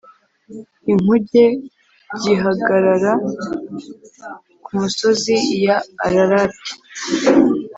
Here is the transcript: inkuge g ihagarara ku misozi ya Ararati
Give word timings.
inkuge 0.91 1.45
g 2.19 2.21
ihagarara 2.33 3.11
ku 4.63 4.71
misozi 4.81 5.35
ya 5.65 5.77
Ararati 6.05 6.71